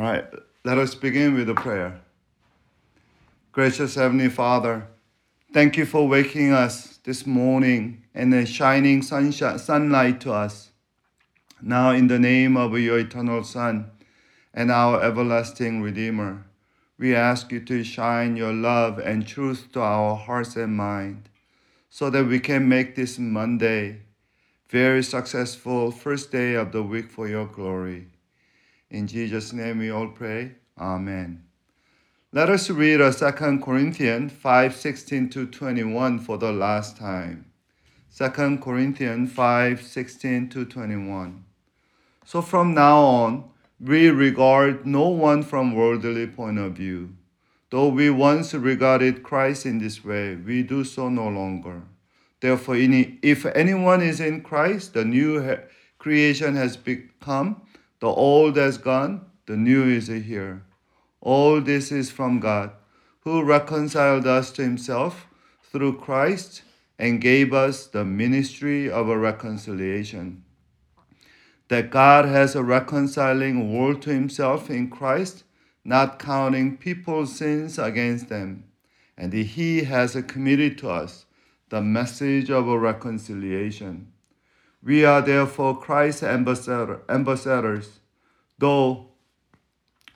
All 0.00 0.06
right, 0.06 0.24
let 0.64 0.78
us 0.78 0.94
begin 0.94 1.34
with 1.34 1.50
a 1.50 1.54
prayer. 1.54 2.00
Gracious 3.52 3.96
Heavenly 3.96 4.30
Father, 4.30 4.86
thank 5.52 5.76
you 5.76 5.84
for 5.84 6.08
waking 6.08 6.54
us 6.54 6.96
this 7.04 7.26
morning 7.26 8.02
and 8.14 8.32
the 8.32 8.46
shining 8.46 9.02
sunshine, 9.02 9.58
sunlight 9.58 10.18
to 10.22 10.32
us. 10.32 10.70
Now, 11.60 11.90
in 11.90 12.06
the 12.06 12.18
name 12.18 12.56
of 12.56 12.78
your 12.78 12.98
eternal 12.98 13.44
Son 13.44 13.90
and 14.54 14.70
our 14.70 15.02
everlasting 15.02 15.82
Redeemer, 15.82 16.46
we 16.96 17.14
ask 17.14 17.52
you 17.52 17.60
to 17.66 17.84
shine 17.84 18.36
your 18.36 18.54
love 18.54 18.98
and 18.98 19.28
truth 19.28 19.70
to 19.72 19.82
our 19.82 20.16
hearts 20.16 20.56
and 20.56 20.74
mind 20.74 21.28
so 21.90 22.08
that 22.08 22.24
we 22.24 22.40
can 22.40 22.66
make 22.66 22.96
this 22.96 23.18
Monday 23.18 24.00
very 24.70 25.02
successful 25.02 25.90
first 25.90 26.32
day 26.32 26.54
of 26.54 26.72
the 26.72 26.82
week 26.82 27.10
for 27.10 27.28
your 27.28 27.44
glory. 27.44 28.06
In 28.90 29.06
Jesus' 29.06 29.52
name 29.52 29.78
we 29.78 29.90
all 29.90 30.08
pray. 30.08 30.52
Amen. 30.78 31.44
Let 32.32 32.50
us 32.50 32.68
read 32.70 32.98
2 32.98 33.58
Corinthians 33.58 34.32
5 34.32 34.74
16 34.74 35.30
to 35.30 35.46
21 35.46 36.18
for 36.18 36.38
the 36.38 36.52
last 36.52 36.96
time. 36.96 37.46
2 38.16 38.58
Corinthians 38.58 39.32
5 39.32 39.82
16 39.82 40.48
to 40.48 40.64
21. 40.64 41.44
So 42.24 42.42
from 42.42 42.74
now 42.74 42.98
on, 42.98 43.50
we 43.80 44.10
regard 44.10 44.86
no 44.86 45.08
one 45.08 45.42
from 45.42 45.74
worldly 45.74 46.26
point 46.26 46.58
of 46.58 46.72
view. 46.72 47.14
Though 47.70 47.88
we 47.88 48.10
once 48.10 48.52
regarded 48.52 49.22
Christ 49.22 49.66
in 49.66 49.78
this 49.78 50.04
way, 50.04 50.34
we 50.34 50.64
do 50.64 50.82
so 50.82 51.08
no 51.08 51.28
longer. 51.28 51.82
Therefore, 52.40 52.76
if 52.76 53.46
anyone 53.46 54.02
is 54.02 54.18
in 54.18 54.42
Christ, 54.42 54.94
the 54.94 55.04
new 55.04 55.58
creation 55.98 56.56
has 56.56 56.76
become 56.76 57.62
the 58.00 58.08
old 58.08 58.56
has 58.56 58.78
gone, 58.78 59.26
the 59.46 59.56
new 59.56 59.84
is 59.84 60.08
here. 60.08 60.62
All 61.20 61.60
this 61.60 61.92
is 61.92 62.10
from 62.10 62.40
God, 62.40 62.72
who 63.20 63.42
reconciled 63.42 64.26
us 64.26 64.50
to 64.52 64.62
himself 64.62 65.26
through 65.62 65.98
Christ 65.98 66.62
and 66.98 67.20
gave 67.20 67.52
us 67.52 67.86
the 67.86 68.04
ministry 68.04 68.90
of 68.90 69.08
a 69.08 69.18
reconciliation. 69.18 70.44
That 71.68 71.90
God 71.90 72.24
has 72.24 72.56
a 72.56 72.62
reconciling 72.62 73.72
world 73.72 74.02
to 74.02 74.10
himself 74.10 74.70
in 74.70 74.90
Christ, 74.90 75.44
not 75.84 76.18
counting 76.18 76.76
people's 76.76 77.36
sins 77.36 77.78
against 77.78 78.28
them. 78.28 78.64
And 79.16 79.32
he 79.32 79.84
has 79.84 80.14
committed 80.26 80.78
to 80.78 80.90
us 80.90 81.26
the 81.68 81.80
message 81.80 82.50
of 82.50 82.66
a 82.66 82.78
reconciliation. 82.78 84.12
We 84.82 85.04
are 85.04 85.20
therefore 85.20 85.78
Christ's 85.78 86.22
ambassador, 86.22 87.02
ambassadors, 87.08 87.99
though 88.60 89.08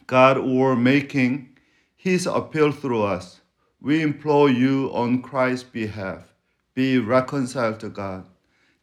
God 0.06 0.39
were 0.39 0.77
making 0.77 1.56
his 1.97 2.27
appeal 2.27 2.70
through 2.70 3.03
us. 3.03 3.41
We 3.81 4.03
implore 4.03 4.51
you 4.51 4.91
on 4.95 5.23
Christ's 5.23 5.64
behalf, 5.64 6.33
be 6.75 6.98
reconciled 6.98 7.81
to 7.81 7.89
God. 7.89 8.27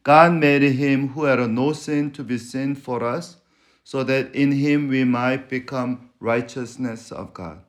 God 0.02 0.32
made 0.34 0.62
him 0.62 1.08
who 1.08 1.24
had 1.24 1.38
no 1.50 1.72
sin 1.72 2.10
to 2.12 2.24
be 2.24 2.38
sin 2.38 2.74
for 2.74 3.04
us, 3.04 3.36
so 3.84 4.02
that 4.04 4.34
in 4.34 4.52
him 4.52 4.88
we 4.88 5.04
might 5.04 5.48
become 5.48 6.10
righteousness 6.20 7.12
of 7.12 7.32
God. 7.32 7.60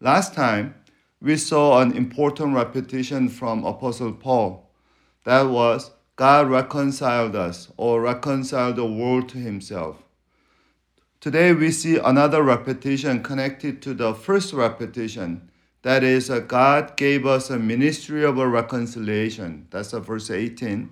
Last 0.00 0.34
time, 0.34 0.74
we 1.20 1.36
saw 1.36 1.80
an 1.80 1.92
important 1.92 2.54
repetition 2.54 3.28
from 3.28 3.64
Apostle 3.64 4.12
Paul. 4.12 4.70
That 5.24 5.42
was 5.42 5.90
God 6.16 6.48
reconciled 6.48 7.36
us 7.36 7.70
or 7.76 8.00
reconciled 8.02 8.76
the 8.76 8.84
world 8.86 9.28
to 9.30 9.38
himself. 9.38 10.02
Today 11.22 11.52
we 11.52 11.70
see 11.70 11.98
another 11.98 12.42
repetition 12.42 13.22
connected 13.22 13.80
to 13.82 13.94
the 13.94 14.12
first 14.12 14.52
repetition. 14.52 15.52
That 15.82 16.02
is, 16.02 16.28
uh, 16.28 16.40
God 16.40 16.96
gave 16.96 17.24
us 17.26 17.48
a 17.48 17.60
ministry 17.60 18.24
of 18.24 18.38
a 18.38 18.48
reconciliation. 18.48 19.68
That's 19.70 19.94
uh, 19.94 20.00
verse 20.00 20.32
18. 20.32 20.90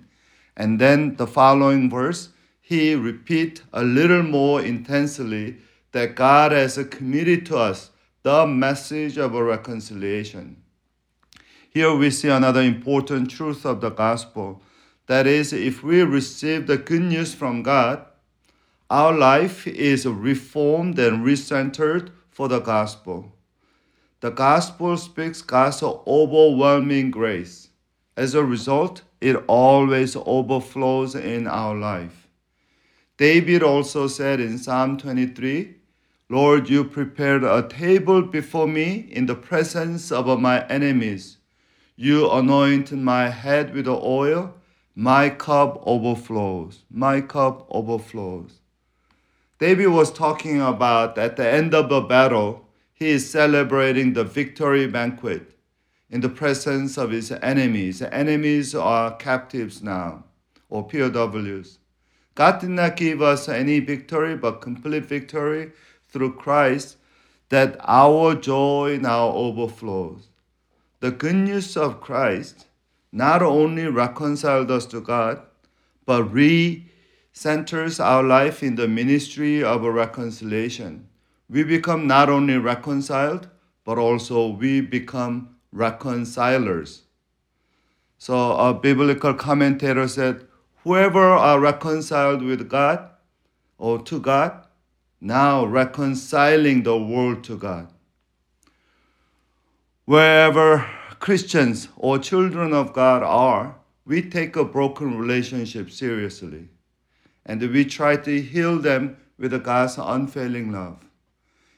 And 0.55 0.79
then 0.79 1.17
the 1.17 1.27
following 1.27 1.89
verse, 1.89 2.29
he 2.61 2.95
repeat 2.95 3.63
a 3.73 3.83
little 3.83 4.23
more 4.23 4.61
intensely 4.61 5.57
that 5.91 6.15
God 6.15 6.53
has 6.53 6.79
committed 6.89 7.45
to 7.47 7.57
us 7.57 7.89
the 8.23 8.47
message 8.47 9.17
of 9.17 9.35
a 9.35 9.43
reconciliation. 9.43 10.63
Here 11.69 11.93
we 11.93 12.09
see 12.09 12.29
another 12.29 12.61
important 12.61 13.31
truth 13.31 13.65
of 13.65 13.81
the 13.81 13.89
gospel 13.89 14.61
that 15.07 15.27
is, 15.27 15.51
if 15.51 15.83
we 15.83 16.03
receive 16.03 16.67
the 16.67 16.77
good 16.77 17.01
news 17.01 17.33
from 17.33 17.63
God, 17.63 18.05
our 18.91 19.13
life 19.13 19.65
is 19.67 20.05
reformed 20.05 20.99
and 20.99 21.25
recentered 21.25 22.09
for 22.29 22.49
the 22.49 22.59
gospel. 22.59 23.31
The 24.19 24.31
gospel 24.31 24.97
speaks 24.97 25.41
God's 25.41 25.81
overwhelming 25.81 27.09
grace. 27.09 27.69
As 28.17 28.35
a 28.35 28.43
result, 28.43 29.03
it 29.21 29.37
always 29.47 30.17
overflows 30.17 31.15
in 31.15 31.47
our 31.47 31.73
life. 31.73 32.27
David 33.15 33.63
also 33.63 34.07
said 34.07 34.41
in 34.41 34.57
Psalm 34.57 34.97
23 34.97 35.75
Lord, 36.27 36.69
you 36.69 36.83
prepared 36.83 37.45
a 37.45 37.65
table 37.67 38.21
before 38.21 38.67
me 38.67 39.07
in 39.09 39.25
the 39.25 39.35
presence 39.35 40.11
of 40.11 40.39
my 40.41 40.65
enemies. 40.67 41.37
You 41.95 42.29
anoint 42.29 42.91
my 42.91 43.29
head 43.29 43.73
with 43.73 43.87
oil 43.87 44.53
my 44.95 45.29
cup 45.29 45.81
overflows. 45.85 46.83
My 46.91 47.21
cup 47.21 47.65
overflows. 47.69 48.60
David 49.61 49.89
was 49.89 50.11
talking 50.11 50.59
about 50.59 51.19
at 51.19 51.35
the 51.35 51.47
end 51.47 51.75
of 51.75 51.87
the 51.87 52.01
battle, 52.01 52.65
he 52.95 53.09
is 53.09 53.29
celebrating 53.29 54.13
the 54.13 54.23
victory 54.23 54.87
banquet 54.87 55.55
in 56.09 56.21
the 56.21 56.29
presence 56.29 56.97
of 56.97 57.11
his 57.11 57.31
enemies. 57.31 58.01
Enemies 58.01 58.73
are 58.73 59.15
captives 59.17 59.83
now, 59.83 60.23
or 60.67 60.87
POWs. 60.87 61.77
God 62.33 62.59
did 62.59 62.71
not 62.71 62.95
give 62.95 63.21
us 63.21 63.47
any 63.47 63.79
victory, 63.79 64.35
but 64.35 64.61
complete 64.61 65.05
victory 65.05 65.73
through 66.09 66.33
Christ, 66.37 66.97
that 67.49 67.77
our 67.81 68.33
joy 68.33 68.97
now 68.99 69.27
overflows. 69.27 70.29
The 71.01 71.11
good 71.11 71.35
news 71.35 71.77
of 71.77 72.01
Christ 72.01 72.65
not 73.11 73.43
only 73.43 73.85
reconciled 73.85 74.71
us 74.71 74.87
to 74.87 75.01
God, 75.01 75.39
but 76.07 76.23
re-centers 77.33 77.99
our 77.99 78.23
life 78.23 78.61
in 78.61 78.75
the 78.75 78.87
ministry 78.87 79.63
of 79.63 79.83
reconciliation. 79.83 81.07
We 81.49 81.63
become 81.63 82.07
not 82.07 82.29
only 82.29 82.57
reconciled, 82.57 83.49
but 83.83 83.97
also 83.97 84.49
we 84.49 84.81
become 84.81 85.55
reconcilers. 85.71 87.03
So 88.17 88.53
a 88.53 88.73
biblical 88.73 89.33
commentator 89.33 90.07
said, 90.07 90.45
whoever 90.83 91.21
are 91.21 91.59
reconciled 91.59 92.43
with 92.43 92.69
God 92.69 93.09
or 93.77 94.01
to 94.03 94.19
God, 94.19 94.67
now 95.19 95.65
reconciling 95.65 96.83
the 96.83 96.97
world 96.97 97.43
to 97.45 97.57
God. 97.57 97.87
Wherever 100.05 100.85
Christians 101.19 101.87
or 101.95 102.19
children 102.19 102.73
of 102.73 102.93
God 102.93 103.23
are, 103.23 103.75
we 104.05 104.21
take 104.21 104.55
a 104.55 104.65
broken 104.65 105.17
relationship 105.17 105.89
seriously. 105.89 106.67
And 107.45 107.61
we 107.61 107.85
try 107.85 108.15
to 108.17 108.41
heal 108.41 108.77
them 108.77 109.17
with 109.37 109.63
God's 109.63 109.97
unfailing 109.97 110.71
love. 110.71 111.03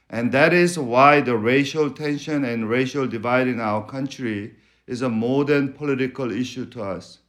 And 0.09 0.31
that 0.31 0.53
is 0.53 0.77
why 0.77 1.21
the 1.21 1.37
racial 1.37 1.89
tension 1.89 2.43
and 2.45 2.69
racial 2.69 3.07
divide 3.07 3.47
in 3.47 3.59
our 3.59 3.85
country 3.85 4.55
is 4.85 5.01
a 5.01 5.09
modern 5.09 5.73
political 5.73 6.31
issue 6.31 6.65
to 6.67 6.83
us. 6.83 7.19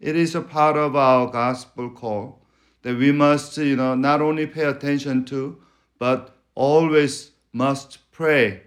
It 0.00 0.16
is 0.16 0.34
a 0.34 0.40
part 0.40 0.76
of 0.76 0.96
our 0.96 1.30
gospel 1.30 1.90
call 1.90 2.44
that 2.82 2.96
we 2.96 3.12
must, 3.12 3.56
you 3.58 3.76
know, 3.76 3.94
not 3.94 4.20
only 4.20 4.46
pay 4.46 4.64
attention 4.64 5.24
to, 5.26 5.62
but 5.98 6.36
always 6.54 7.30
must 7.52 8.10
pray 8.10 8.62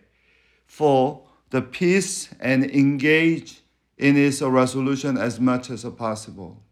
for 0.66 1.28
the 1.50 1.62
peace 1.62 2.30
and 2.40 2.64
engage 2.64 3.62
in 3.98 4.16
its 4.18 4.42
resolution 4.42 5.18
as 5.18 5.40
much 5.40 5.70
as 5.70 5.84
possible. 5.84 6.65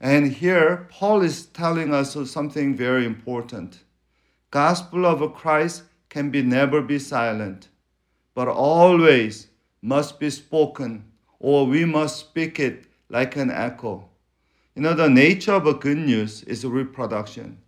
And 0.00 0.32
here, 0.32 0.88
Paul 0.90 1.20
is 1.20 1.46
telling 1.46 1.92
us 1.92 2.16
something 2.30 2.74
very 2.74 3.04
important. 3.04 3.80
Gospel 4.50 5.04
of 5.04 5.34
Christ 5.34 5.82
can 6.08 6.30
be 6.30 6.42
never 6.42 6.80
be 6.80 6.98
silent, 6.98 7.68
but 8.34 8.48
always 8.48 9.48
must 9.82 10.18
be 10.18 10.30
spoken, 10.30 11.04
or 11.38 11.66
we 11.66 11.84
must 11.84 12.18
speak 12.18 12.58
it 12.58 12.86
like 13.10 13.36
an 13.36 13.50
echo. 13.50 14.08
You 14.74 14.82
know, 14.82 14.94
the 14.94 15.10
nature 15.10 15.52
of 15.52 15.66
a 15.66 15.74
good 15.74 15.98
news 15.98 16.44
is 16.44 16.64
reproduction. 16.64 17.58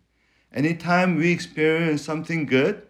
Anytime 0.55 1.17
we 1.17 1.32
experience 1.32 2.02
something 2.02 2.46
good, 2.46 2.82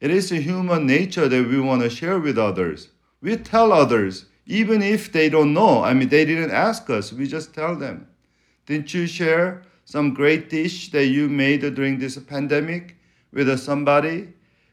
it 0.00 0.10
is 0.10 0.30
a 0.32 0.36
human 0.36 0.86
nature 0.86 1.28
that 1.28 1.48
we 1.48 1.60
want 1.60 1.82
to 1.82 1.88
share 1.88 2.18
with 2.18 2.38
others. 2.38 2.88
We 3.22 3.36
tell 3.36 3.72
others, 3.72 4.26
even 4.46 4.82
if 4.82 5.12
they 5.12 5.28
don't 5.28 5.54
know. 5.54 5.82
I 5.82 5.94
mean, 5.94 6.08
they 6.08 6.24
didn't 6.24 6.50
ask 6.50 6.90
us, 6.90 7.12
we 7.12 7.26
just 7.26 7.54
tell 7.54 7.76
them. 7.76 8.08
Didn't 8.72 8.94
you 8.94 9.06
share 9.06 9.60
some 9.84 10.14
great 10.14 10.48
dish 10.48 10.90
that 10.92 11.04
you 11.04 11.28
made 11.28 11.60
during 11.74 11.98
this 11.98 12.16
pandemic? 12.16 12.96
with 13.30 13.58
somebody? 13.58 14.32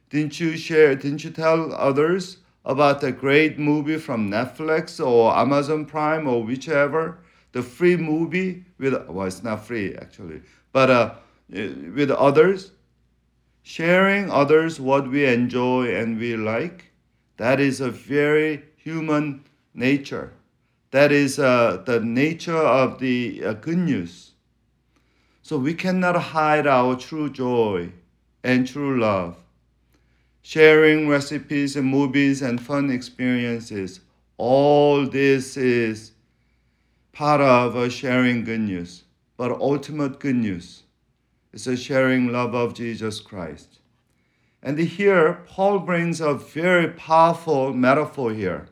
Didn't 0.10 0.40
you 0.40 0.56
share, 0.56 0.96
didn't 0.96 1.25
you 1.25 1.31
tell 1.31 1.74
others 1.74 2.38
about 2.63 3.04
a 3.04 3.12
great 3.12 3.60
movie 3.60 3.98
from 3.98 4.31
Netflix 4.31 5.06
or 5.06 5.36
Amazon 5.38 5.86
Prime 5.86 6.30
or 6.30 6.42
whichever? 6.42 7.18
The 7.51 7.62
free 7.62 7.98
movie 7.98 8.63
with, 8.78 8.94
well, 9.10 9.28
it's 9.28 9.44
not 9.44 9.66
free 9.66 9.94
actually, 9.96 10.44
but 10.72 10.90
uh, 10.90 11.16
with 11.50 12.10
others? 12.10 12.72
Sharing 13.63 14.31
others 14.31 14.80
what 14.80 15.10
we 15.12 15.25
enjoy 15.25 15.94
and 15.94 16.18
we 16.18 16.38
like, 16.38 16.94
that 17.36 17.60
is 17.60 17.81
a 17.81 17.92
very 17.92 18.63
human 18.78 19.44
nature. 19.74 20.31
That 20.91 21.12
is 21.12 21.38
uh, 21.38 21.83
the 21.86 22.00
nature 22.00 22.57
of 22.57 23.00
the 23.00 23.44
uh, 23.45 23.53
good 23.53 23.77
news. 23.77 24.31
So 25.44 25.57
we 25.57 25.74
cannot 25.74 26.15
hide 26.15 26.68
our 26.68 26.95
true 26.95 27.30
joy 27.30 27.91
and 28.44 28.68
true 28.68 29.00
love. 29.00 29.38
Sharing 30.41 31.07
recipes 31.07 31.75
and 31.75 31.86
movies 31.86 32.41
and 32.41 32.59
fun 32.59 32.89
experiences, 32.89 34.00
all 34.38 35.06
this 35.06 35.57
is 35.57 36.13
part 37.12 37.42
of 37.42 37.75
a 37.75 37.89
sharing 37.89 38.44
good 38.44 38.62
news. 38.62 39.03
But 39.38 39.51
ultimate 39.51 40.19
good 40.19 40.35
news 40.35 40.83
is 41.53 41.68
a 41.68 41.77
sharing 41.77 42.31
love 42.31 42.56
of 42.56 42.74
Jesus 42.74 43.19
Christ. 43.19 43.80
And 44.62 44.77
here, 44.77 45.42
Paul 45.47 45.80
brings 45.80 46.19
a 46.19 46.33
very 46.33 46.89
powerful 46.89 47.74
metaphor 47.74 48.33
here, 48.33 48.68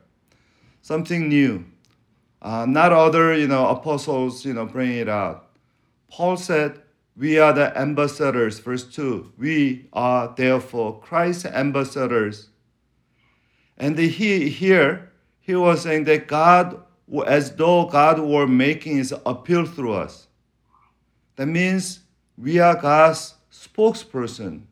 something 0.81 1.29
new. 1.29 1.65
Uh, 2.41 2.65
not 2.65 2.93
other, 2.93 3.35
you 3.35 3.47
know, 3.47 3.67
apostles, 3.67 4.45
you 4.45 4.53
know, 4.53 4.65
bring 4.65 4.91
it 4.93 5.09
out. 5.09 5.49
Paul 6.09 6.37
said, 6.37 6.81
we 7.17 7.39
are 7.39 7.51
the 7.51 7.75
ambassadors, 7.75 8.59
verse 8.59 8.83
2. 8.83 9.33
We 9.39 9.89
are 9.91 10.33
therefore 10.37 10.99
Christ's 10.99 11.45
ambassadors. 11.45 12.49
And 13.75 13.97
he, 13.97 14.49
here, 14.49 15.11
he 15.39 15.55
was 15.55 15.81
saying 15.81 16.03
that 16.03 16.27
God, 16.27 16.83
as 17.25 17.55
though 17.55 17.85
God 17.85 18.19
were 18.19 18.47
making 18.47 18.97
his 18.97 19.13
appeal 19.25 19.65
through 19.65 19.93
us. 19.93 20.27
That 21.37 21.47
means 21.47 22.01
we 22.37 22.59
are 22.59 22.75
God's 22.75 23.33
spokesperson. 23.51 24.63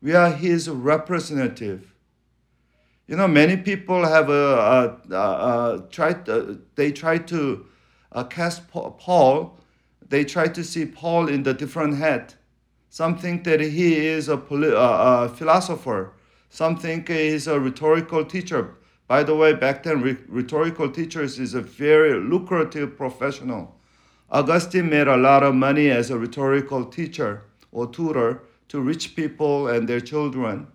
We 0.00 0.14
are 0.14 0.30
his 0.30 0.70
representative. 0.70 1.91
You 3.06 3.16
know, 3.16 3.28
many 3.28 3.56
people 3.56 4.06
have 4.06 4.30
a, 4.30 4.98
a, 5.10 5.14
a, 5.14 5.16
a 5.16 5.86
tried. 5.90 6.28
Uh, 6.28 6.54
they 6.76 6.92
try 6.92 7.18
to 7.18 7.66
uh, 8.12 8.24
cast 8.24 8.68
Paul 8.70 9.58
they 10.12 10.24
try 10.24 10.46
to 10.46 10.62
see 10.62 10.84
Paul 10.84 11.28
in 11.30 11.42
the 11.42 11.54
different 11.54 11.96
hat. 11.96 12.36
Some 12.90 13.16
think 13.16 13.44
that 13.44 13.60
he 13.60 13.96
is 14.06 14.28
a, 14.28 14.36
poli- 14.36 14.74
uh, 14.74 15.24
a 15.24 15.28
philosopher. 15.30 16.12
Some 16.50 16.76
think 16.76 17.08
he 17.08 17.28
is 17.28 17.46
a 17.46 17.58
rhetorical 17.58 18.22
teacher. 18.22 18.74
By 19.08 19.22
the 19.22 19.34
way, 19.34 19.54
back 19.54 19.84
then, 19.84 20.02
re- 20.02 20.18
rhetorical 20.28 20.90
teachers 20.90 21.38
is 21.38 21.54
a 21.54 21.62
very 21.62 22.20
lucrative 22.20 22.94
professional. 22.94 23.74
Augustine 24.30 24.90
made 24.90 25.08
a 25.08 25.16
lot 25.16 25.42
of 25.42 25.54
money 25.54 25.88
as 25.88 26.10
a 26.10 26.18
rhetorical 26.18 26.84
teacher 26.84 27.44
or 27.70 27.86
tutor 27.86 28.42
to 28.68 28.82
rich 28.82 29.16
people 29.16 29.66
and 29.68 29.88
their 29.88 30.00
children 30.00 30.66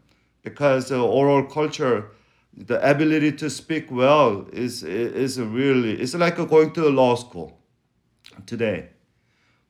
because 0.42 0.90
the 0.90 1.00
oral 1.00 1.44
culture, 1.44 2.10
the 2.58 2.90
ability 2.90 3.32
to 3.34 3.50
speak 3.50 3.92
well 3.92 4.48
is, 4.52 4.84
is 4.84 5.40
really, 5.40 5.94
it's 6.02 6.16
like 6.16 6.38
going 6.38 6.72
to 6.72 6.88
a 6.88 6.90
law 6.90 7.16
school 7.16 7.60
today. 8.48 8.90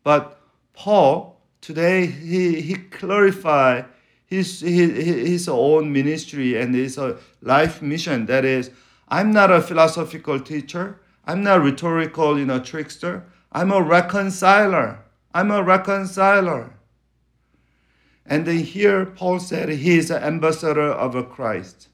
But 0.04 0.40
Paul, 0.74 1.42
today, 1.60 2.06
he, 2.06 2.62
he 2.62 2.76
clarified 2.76 3.86
his, 4.26 4.62
his, 4.62 4.92
his 5.06 5.50
own 5.50 5.92
ministry 5.92 6.60
and 6.60 6.74
his 6.74 6.98
uh, 6.98 7.20
life 7.42 7.82
mission. 7.82 8.26
That 8.26 8.46
is, 8.46 8.72
I'm 9.10 9.32
not 9.32 9.52
a 9.52 9.62
philosophical 9.62 10.40
teacher. 10.40 11.02
I'm 11.26 11.44
not 11.44 11.62
rhetorical, 11.62 12.40
you 12.40 12.46
know, 12.46 12.60
trickster. 12.60 13.26
I'm 13.52 13.72
a 13.72 13.82
reconciler. 13.82 15.00
I'm 15.34 15.52
a 15.52 15.62
reconciler. 15.62 16.74
And 18.26 18.46
then 18.46 18.60
here 18.60 19.06
Paul 19.06 19.40
said 19.40 19.70
he 19.70 19.98
is 19.98 20.10
an 20.10 20.24
ambassador 20.24 20.92
of 20.92 21.30
Christ. 21.30 21.90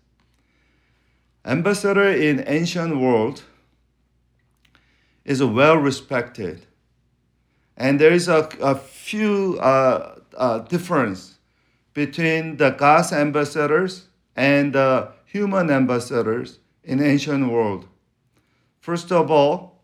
Ambassador 1.45 2.09
in 2.09 2.43
ancient 2.47 2.97
world 2.97 3.43
is 5.25 5.43
well 5.43 5.77
respected. 5.77 6.65
And 7.75 7.99
there 7.99 8.13
is 8.13 8.27
a, 8.27 8.47
a 8.61 8.75
few 8.75 9.57
uh, 9.59 10.19
uh, 10.37 10.59
difference 10.59 11.37
between 11.93 12.57
the 12.57 12.69
God's 12.71 13.11
ambassadors 13.11 14.07
and 14.35 14.73
the 14.73 15.11
human 15.25 15.69
ambassadors 15.69 16.59
in 16.83 17.01
ancient 17.01 17.49
world. 17.49 17.87
First 18.79 19.11
of 19.11 19.31
all, 19.31 19.81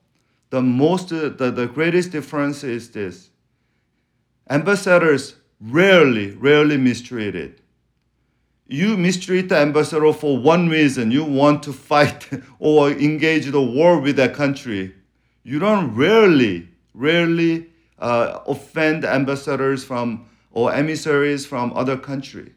the 0.49 0.61
most 0.61 1.09
the, 1.09 1.29
the 1.29 1.67
greatest 1.67 2.11
difference 2.11 2.63
is 2.63 2.91
this. 2.91 3.29
Ambassadors 4.49 5.35
rarely, 5.59 6.31
rarely 6.31 6.77
mistreated. 6.77 7.61
You 8.71 8.97
mistreat 8.97 9.49
the 9.49 9.57
ambassador 9.57 10.13
for 10.13 10.37
one 10.37 10.69
reason. 10.69 11.09
You 11.09 11.23
want 11.23 11.63
to 11.63 11.73
fight 11.73 12.29
or 12.59 12.91
engage 12.91 13.47
the 13.47 13.61
war 13.61 13.99
with 13.99 14.17
that 14.17 14.35
country. 14.35 14.93
You 15.41 15.57
don't 15.57 15.95
rarely, 15.95 16.69
rarely 16.93 17.65
uh, 17.97 18.41
offend 18.45 19.05
ambassadors 19.05 19.83
from 19.83 20.29
or 20.51 20.71
emissaries 20.71 21.47
from 21.47 21.73
other 21.75 21.97
country. 21.97 22.53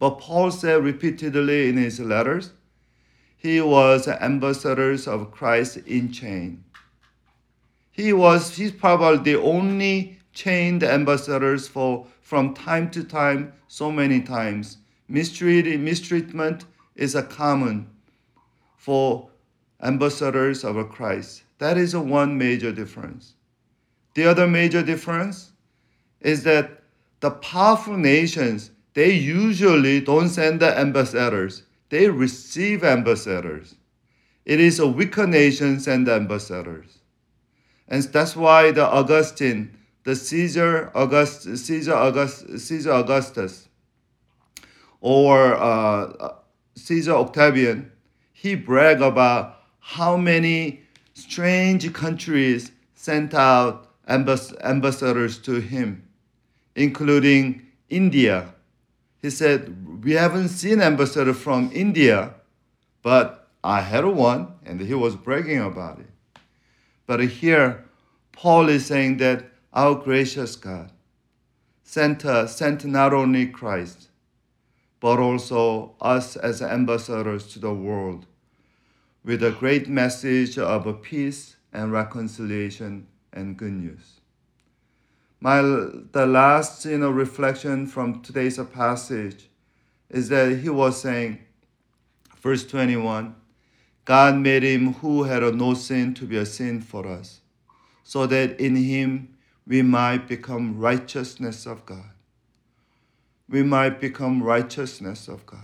But 0.00 0.18
Paul 0.18 0.50
said 0.50 0.82
repeatedly 0.82 1.68
in 1.68 1.76
his 1.76 2.00
letters, 2.00 2.50
he 3.36 3.60
was 3.60 4.08
ambassadors 4.08 5.06
of 5.06 5.30
Christ 5.30 5.76
in 5.86 6.10
chain. 6.10 6.64
He 7.92 8.12
was 8.12 8.56
he's 8.56 8.72
probably 8.72 9.32
the 9.32 9.40
only 9.40 10.18
chained 10.32 10.82
ambassadors 10.82 11.68
for 11.68 12.08
from 12.20 12.52
time 12.52 12.90
to 12.90 13.04
time, 13.04 13.52
so 13.68 13.92
many 13.92 14.20
times. 14.22 14.78
Mistreat, 15.10 15.80
mistreatment 15.80 16.66
is 16.94 17.16
a 17.16 17.24
common 17.24 17.90
for 18.76 19.28
ambassadors 19.82 20.64
of 20.64 20.88
Christ. 20.88 21.42
That 21.58 21.76
is 21.76 21.96
one 21.96 22.38
major 22.38 22.70
difference. 22.70 23.34
The 24.14 24.26
other 24.26 24.46
major 24.46 24.84
difference 24.84 25.50
is 26.20 26.44
that 26.44 26.84
the 27.18 27.32
powerful 27.32 27.96
nations, 27.96 28.70
they 28.94 29.10
usually 29.10 30.00
don't 30.00 30.28
send 30.28 30.60
the 30.60 30.78
ambassadors, 30.78 31.64
they 31.88 32.08
receive 32.08 32.84
ambassadors. 32.84 33.74
It 34.44 34.60
is 34.60 34.78
a 34.78 34.86
weaker 34.86 35.26
nation 35.26 35.80
send 35.80 36.08
ambassadors. 36.08 36.98
And 37.88 38.04
that's 38.04 38.36
why 38.36 38.70
the 38.70 38.86
Augustine, 38.86 39.76
the 40.04 40.14
Caesar 40.14 40.92
August, 40.94 41.56
Caesar 41.58 41.94
August, 41.94 42.60
Caesar 42.60 42.92
Augustus, 42.92 43.66
or 45.00 45.54
uh, 45.54 46.34
Caesar 46.74 47.12
Octavian, 47.12 47.90
he 48.32 48.54
bragged 48.54 49.02
about 49.02 49.60
how 49.78 50.16
many 50.16 50.80
strange 51.14 51.92
countries 51.92 52.72
sent 52.94 53.34
out 53.34 53.88
ambass- 54.08 54.58
ambassadors 54.62 55.38
to 55.38 55.54
him, 55.60 56.08
including 56.74 57.66
India. 57.88 58.54
He 59.22 59.30
said, 59.30 60.04
We 60.04 60.12
haven't 60.12 60.48
seen 60.48 60.80
ambassador 60.80 61.34
from 61.34 61.70
India, 61.72 62.34
but 63.02 63.48
I 63.62 63.80
had 63.80 64.04
one, 64.04 64.54
and 64.64 64.80
he 64.80 64.94
was 64.94 65.16
bragging 65.16 65.60
about 65.60 65.98
it. 65.98 66.06
But 67.06 67.20
here, 67.20 67.84
Paul 68.32 68.68
is 68.68 68.86
saying 68.86 69.18
that 69.18 69.44
our 69.72 69.94
gracious 69.94 70.56
God 70.56 70.90
sent, 71.82 72.24
us, 72.24 72.56
sent 72.56 72.84
not 72.84 73.12
only 73.12 73.46
Christ, 73.46 74.09
but 75.00 75.18
also 75.18 75.94
us 76.00 76.36
as 76.36 76.62
ambassadors 76.62 77.46
to 77.48 77.58
the 77.58 77.72
world 77.72 78.26
with 79.24 79.42
a 79.42 79.50
great 79.50 79.88
message 79.88 80.58
of 80.58 81.02
peace 81.02 81.56
and 81.72 81.92
reconciliation 81.92 83.06
and 83.32 83.56
good 83.56 83.72
news. 83.72 84.20
My 85.40 85.62
the 85.62 86.26
last 86.26 86.84
you 86.84 86.98
know 86.98 87.10
reflection 87.10 87.86
from 87.86 88.20
today's 88.20 88.58
passage 88.72 89.48
is 90.10 90.28
that 90.28 90.58
he 90.58 90.68
was 90.68 91.00
saying, 91.00 91.38
verse 92.40 92.66
21, 92.66 93.34
God 94.04 94.36
made 94.36 94.64
him 94.64 94.94
who 94.94 95.22
had 95.22 95.42
no 95.54 95.74
sin 95.74 96.14
to 96.14 96.24
be 96.24 96.36
a 96.36 96.44
sin 96.44 96.80
for 96.80 97.06
us, 97.06 97.40
so 98.02 98.26
that 98.26 98.60
in 98.60 98.76
him 98.76 99.36
we 99.66 99.82
might 99.82 100.26
become 100.26 100.78
righteousness 100.78 101.64
of 101.64 101.86
God. 101.86 102.10
We 103.50 103.62
might 103.64 104.00
become 104.00 104.42
righteousness 104.42 105.28
of 105.28 105.44
God. 105.46 105.60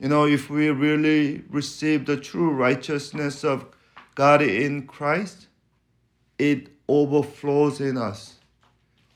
You 0.00 0.08
know, 0.10 0.26
if 0.26 0.50
we 0.50 0.70
really 0.70 1.44
receive 1.50 2.06
the 2.06 2.16
true 2.18 2.50
righteousness 2.50 3.44
of 3.44 3.66
God 4.14 4.42
in 4.42 4.86
Christ, 4.86 5.48
it 6.38 6.68
overflows 6.88 7.80
in 7.80 7.96
us. 7.98 8.34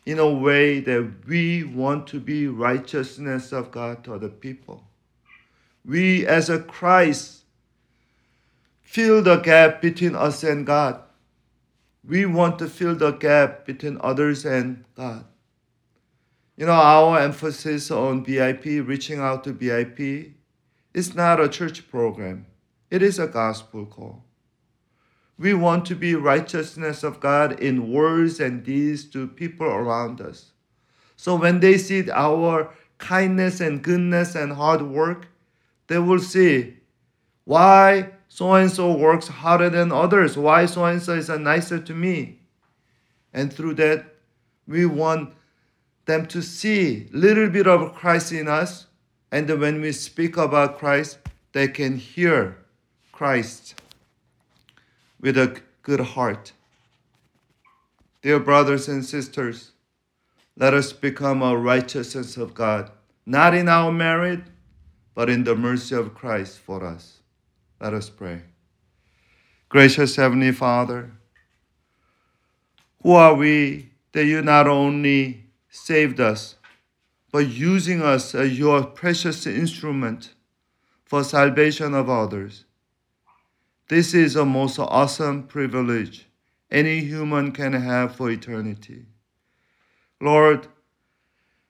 in 0.07 0.19
a 0.19 0.29
way 0.29 0.81
that 0.81 1.13
we 1.27 1.63
want 1.65 2.07
to 2.09 2.21
be 2.21 2.49
righteousness 2.49 3.53
of 3.53 3.71
God 3.71 4.03
to 4.05 4.15
other 4.15 4.29
people. 4.29 4.85
We 5.85 6.27
as 6.27 6.51
a 6.51 6.59
Christ 6.59 7.45
fill 8.83 9.23
the 9.23 9.37
gap 9.37 9.81
between 9.81 10.17
us 10.17 10.43
and 10.43 10.67
God. 10.67 11.01
We 12.07 12.27
want 12.27 12.59
to 12.61 12.69
fill 12.69 12.97
the 12.97 13.13
gap 13.13 13.67
between 13.67 13.99
others 14.01 14.45
and 14.45 14.85
God. 14.97 15.25
You 16.61 16.67
know, 16.67 16.73
our 16.73 17.19
emphasis 17.19 17.91
on 17.91 18.23
BIP, 18.23 18.87
reaching 18.87 19.19
out 19.19 19.45
to 19.45 19.55
BIP, 19.55 20.35
is 20.93 21.15
not 21.15 21.41
a 21.41 21.49
church 21.49 21.89
program. 21.91 22.45
It 22.91 23.03
is 23.03 23.19
a 23.19 23.27
gospel 23.27 23.87
call. 23.87 24.25
We 25.39 25.55
want 25.55 25.87
to 25.87 25.95
be 25.95 26.15
righteousness 26.15 27.03
of 27.03 27.19
God 27.19 27.59
in 27.61 27.91
words 27.91 28.41
and 28.41 28.63
deeds 28.63 29.05
to 29.07 29.27
people 29.27 29.69
around 29.69 30.21
us. 30.21 30.53
So 31.17 31.35
when 31.35 31.61
they 31.61 31.79
see 31.79 32.11
our 32.11 32.75
kindness 32.99 33.63
and 33.63 33.83
goodness 33.83 34.35
and 34.35 34.53
hard 34.53 34.83
work, 34.83 35.29
they 35.87 35.97
will 35.97 36.19
see 36.19 36.77
why 37.45 38.11
so 38.29 38.53
and 38.53 38.71
so 38.71 38.93
works 38.93 39.29
harder 39.29 39.71
than 39.71 39.93
others, 39.93 40.37
why 40.37 40.67
so 40.67 40.85
and 40.85 41.01
so 41.01 41.15
is 41.15 41.31
nicer 41.31 41.79
to 41.79 41.95
me. 41.95 42.41
And 43.33 43.51
through 43.51 43.77
that, 43.77 44.05
we 44.67 44.85
want 44.85 45.33
them 46.07 46.27
to 46.27 46.43
see 46.43 47.09
little 47.13 47.49
bit 47.49 47.67
of 47.67 47.95
Christ 47.95 48.33
in 48.33 48.49
us. 48.49 48.87
And 49.33 49.49
when 49.61 49.81
we 49.81 49.93
speak 49.93 50.37
about 50.37 50.79
Christ, 50.79 51.19
they 51.53 51.69
can 51.69 51.97
hear 51.97 52.57
Christ 53.13 53.81
with 55.21 55.37
a 55.37 55.61
good 55.83 56.01
heart. 56.01 56.53
Dear 58.23 58.41
brothers 58.41 58.89
and 58.89 59.05
sisters, 59.05 59.73
let 60.57 60.75
us 60.75 60.93
become 60.93 61.43
a 61.43 61.57
righteousness 61.57 62.37
of 62.37 62.55
God, 62.55 62.91
not 63.25 63.55
in 63.55 63.69
our 63.69 63.93
merit, 63.93 64.41
but 65.15 65.31
in 65.31 65.45
the 65.45 65.55
mercy 65.55 65.95
of 65.95 66.15
Christ 66.15 66.59
for 66.59 66.85
us. 66.85 67.21
Let 67.81 67.95
us 67.95 68.11
pray. 68.11 68.43
Gracious 69.69 70.17
Heavenly 70.17 70.53
Father, 70.53 71.13
who 73.03 73.13
are 73.13 73.35
we 73.35 73.91
that 74.13 74.25
you 74.25 74.43
not 74.43 74.67
only 74.67 75.47
saved 75.71 76.21
us, 76.21 76.57
but 77.33 77.47
using 77.47 78.03
us 78.03 78.35
as 78.35 78.59
your 78.59 78.85
precious 78.85 79.47
instrument 79.47 80.35
for 81.05 81.25
salvation 81.25 81.95
of 81.95 82.11
others? 82.11 82.65
This 83.89 84.15
is 84.15 84.37
a 84.37 84.45
most 84.45 84.79
awesome 84.79 85.45
privilege 85.45 86.27
any 86.71 87.01
human 87.01 87.53
can 87.53 87.73
have 87.73 88.15
for 88.15 88.31
eternity. 88.31 89.07
Lord, 90.21 90.69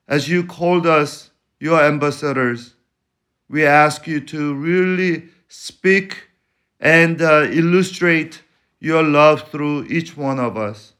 as 0.07 0.29
you 0.29 0.43
called 0.43 0.85
us 0.85 1.31
your 1.59 1.81
ambassadors, 1.81 2.75
we 3.49 3.65
ask 3.65 4.07
you 4.07 4.19
to 4.21 4.53
really 4.53 5.29
speak 5.47 6.27
and 6.79 7.21
uh, 7.21 7.47
illustrate 7.49 8.43
your 8.79 9.03
love 9.03 9.49
through 9.49 9.85
each 9.85 10.17
one 10.17 10.39
of 10.39 10.57
us, 10.57 10.93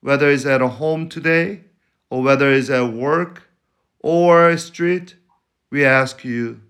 whether 0.00 0.30
it's 0.30 0.46
at 0.46 0.60
home 0.60 1.08
today, 1.08 1.62
or 2.10 2.22
whether 2.22 2.52
it's 2.52 2.68
at 2.68 2.92
work 2.92 3.48
or 4.00 4.50
a 4.50 4.58
street. 4.58 5.14
We 5.70 5.84
ask 5.84 6.24
you 6.24 6.60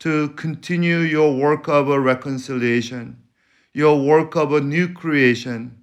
to 0.00 0.28
continue 0.30 0.98
your 0.98 1.34
work 1.34 1.68
of 1.68 1.88
a 1.88 1.98
reconciliation 1.98 3.24
your 3.74 4.00
work 4.00 4.36
of 4.36 4.52
a 4.52 4.60
new 4.60 4.88
creation 4.88 5.82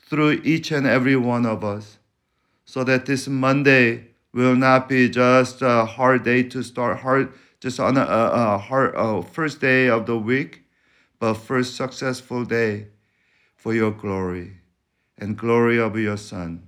through 0.00 0.32
each 0.42 0.72
and 0.72 0.86
every 0.86 1.16
one 1.16 1.46
of 1.46 1.64
us, 1.64 1.98
so 2.64 2.82
that 2.84 3.06
this 3.06 3.28
Monday 3.28 4.08
will 4.34 4.56
not 4.56 4.88
be 4.88 5.08
just 5.08 5.62
a 5.62 5.84
hard 5.84 6.24
day 6.24 6.42
to 6.42 6.62
start 6.62 6.98
hard, 6.98 7.32
just 7.60 7.78
on 7.78 7.96
a, 7.96 8.02
a 8.02 8.58
hard 8.58 9.24
first 9.28 9.60
day 9.60 9.88
of 9.88 10.06
the 10.06 10.18
week, 10.18 10.64
but 11.20 11.34
first 11.34 11.76
successful 11.76 12.44
day 12.44 12.88
for 13.56 13.72
your 13.72 13.92
glory 13.92 14.58
and 15.16 15.36
glory 15.36 15.78
of 15.78 15.96
your 15.96 16.16
Son. 16.16 16.67